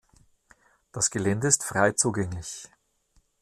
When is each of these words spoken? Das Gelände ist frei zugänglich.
Das 0.93 1.11
Gelände 1.11 1.47
ist 1.47 1.63
frei 1.63 1.91
zugänglich. 1.91 2.67